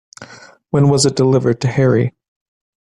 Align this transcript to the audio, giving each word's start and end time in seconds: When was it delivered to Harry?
When 0.71 0.89
was 0.89 1.05
it 1.05 1.15
delivered 1.15 1.61
to 1.61 1.67
Harry? 1.67 2.15